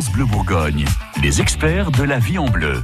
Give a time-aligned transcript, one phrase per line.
[0.00, 0.86] Bleu Bourgogne,
[1.22, 2.82] les experts de la vie en bleu.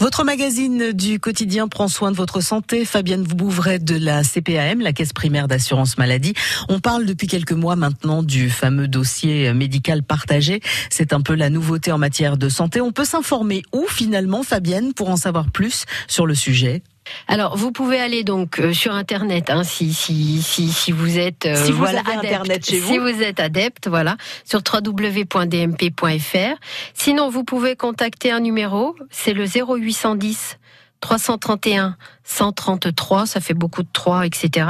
[0.00, 2.84] Votre magazine du quotidien prend soin de votre santé.
[2.84, 6.34] Fabienne Bouvret de la CPAM, la Caisse primaire d'assurance maladie.
[6.68, 10.60] On parle depuis quelques mois maintenant du fameux dossier médical partagé.
[10.90, 12.80] C'est un peu la nouveauté en matière de santé.
[12.80, 16.82] On peut s'informer où finalement, Fabienne, pour en savoir plus sur le sujet?
[17.28, 21.46] Alors, vous pouvez aller donc euh, sur Internet, hein, si, si, si, si vous êtes
[21.46, 22.92] euh, si vous voilà, adepte, Internet chez vous.
[22.92, 26.54] si vous êtes adepte, voilà, sur www.dmp.fr.
[26.94, 30.58] Sinon, vous pouvez contacter un numéro, c'est le 0810
[31.04, 34.66] 331 133, ça fait beaucoup de 3, etc.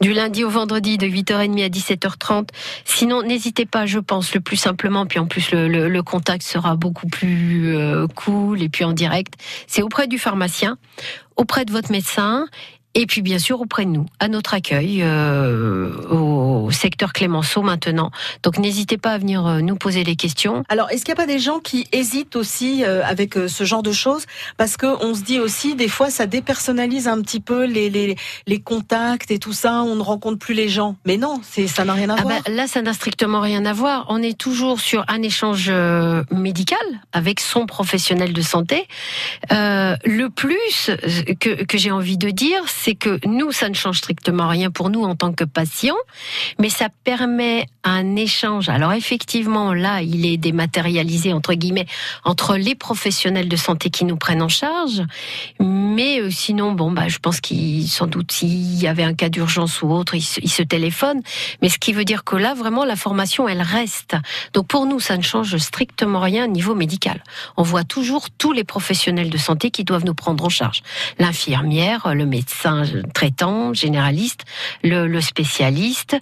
[0.00, 2.50] Du lundi au vendredi de 8h30 à 17h30.
[2.84, 7.08] Sinon, n'hésitez pas, je pense, le plus simplement, puis en plus le, contact sera beaucoup
[7.08, 9.34] plus euh, cool et puis en direct,
[9.66, 10.78] c'est auprès du pharmacien,
[11.34, 12.46] auprès de votre médecin
[12.94, 15.90] et puis bien sûr auprès de nous, à notre accueil euh,
[16.82, 18.10] secteur Clémenceau maintenant.
[18.42, 20.64] Donc n'hésitez pas à venir euh, nous poser des questions.
[20.68, 23.64] Alors est-ce qu'il n'y a pas des gens qui hésitent aussi euh, avec euh, ce
[23.64, 24.26] genre de choses?
[24.56, 28.16] Parce que on se dit aussi des fois ça dépersonnalise un petit peu les, les,
[28.46, 30.96] les contacts et tout ça, on ne rencontre plus les gens.
[31.06, 32.40] Mais non, c'est ça n'a rien à ah voir.
[32.44, 34.06] Ben, là ça n'a strictement rien à voir.
[34.08, 35.70] On est toujours sur un échange
[36.30, 36.78] médical
[37.12, 38.88] avec son professionnel de santé.
[39.52, 40.90] Euh, le plus
[41.40, 44.90] que, que j'ai envie de dire c'est que nous, ça ne change strictement rien pour
[44.90, 46.02] nous en tant que patients,
[46.58, 48.68] mais ça permet un échange.
[48.68, 51.86] Alors effectivement, là, il est dématérialisé entre guillemets
[52.24, 55.02] entre les professionnels de santé qui nous prennent en charge,
[55.60, 59.28] mais euh, sinon, bon, bah, je pense qu'il sans doute s'il y avait un cas
[59.28, 61.20] d'urgence ou autre, il se, téléphone.
[61.60, 64.16] Mais ce qui veut dire que là, vraiment, la formation, elle reste.
[64.54, 67.22] Donc pour nous, ça ne change strictement rien au niveau médical.
[67.56, 70.82] On voit toujours tous les professionnels de santé qui doivent nous prendre en charge.
[71.18, 74.44] L'infirmière, le médecin traitant, généraliste,
[74.82, 76.16] le, spécialiste.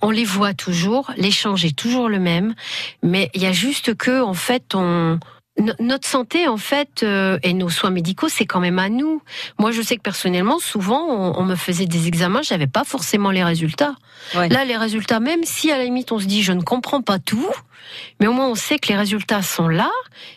[0.00, 2.54] On les voit toujours, l'échange est toujours le même,
[3.02, 5.18] mais il y a juste que, en fait, on
[5.78, 9.22] notre santé, en fait, euh, et nos soins médicaux, c'est quand même à nous.
[9.58, 13.44] Moi, je sais que personnellement, souvent, on, me faisait des examens, j'avais pas forcément les
[13.44, 13.94] résultats.
[14.34, 17.18] Là, les résultats, même si à la limite on se dit, je ne comprends pas
[17.18, 17.50] tout,
[18.20, 19.90] mais au moins on sait que les résultats sont là.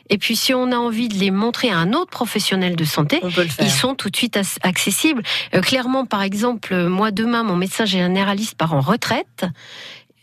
[0.09, 3.21] Et puis, si on a envie de les montrer à un autre professionnel de santé,
[3.59, 5.21] ils sont tout de suite accessibles.
[5.53, 9.45] Euh, clairement, par exemple, moi demain, mon médecin généraliste part en retraite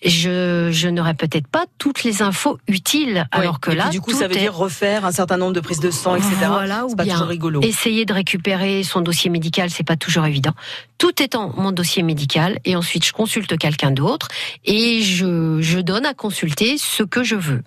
[0.05, 3.27] je, je n'aurais peut-être pas toutes les infos utiles.
[3.33, 5.91] alors que là, du coup, ça veut dire refaire un certain nombre de prises de
[5.91, 6.31] sang, etc.
[6.47, 7.61] Voilà, ou pas bien rigolo.
[7.63, 10.53] essayer de récupérer son dossier médical, c'est pas toujours évident.
[10.99, 14.29] Tout étant mon dossier médical, et ensuite je consulte quelqu'un d'autre
[14.65, 17.63] et je, je donne à consulter ce que je veux.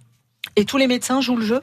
[0.56, 1.62] Et tous les médecins jouent le jeu?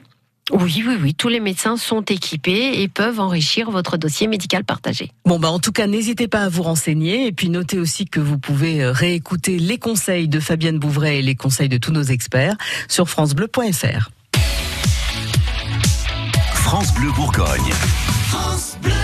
[0.51, 1.13] Oui, oui, oui.
[1.13, 5.11] Tous les médecins sont équipés et peuvent enrichir votre dossier médical partagé.
[5.25, 8.19] Bon, bah, en tout cas, n'hésitez pas à vous renseigner et puis notez aussi que
[8.19, 12.03] vous pouvez euh, réécouter les conseils de Fabienne Bouvray et les conseils de tous nos
[12.03, 12.55] experts
[12.87, 14.09] sur FranceBleu.fr.
[16.53, 17.71] France Bleu Bourgogne.
[18.29, 19.00] France Bleu.